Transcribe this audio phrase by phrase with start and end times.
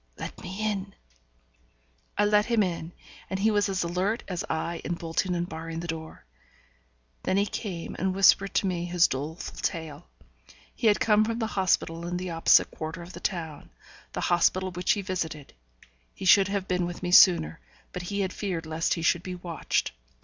[0.17, 0.95] 'Let me in.'
[2.17, 2.91] I let him in,
[3.29, 6.25] and he was as alert as I in bolting and barring the door.
[7.21, 10.07] Then he came and whispered to me his doleful tale.
[10.73, 13.69] He had come from the hospital in the opposite quarter of the town,
[14.13, 15.53] the hospital which he visited;
[16.15, 17.59] he should have been with me sooner,
[17.93, 19.91] but he had feared lest he should be watched.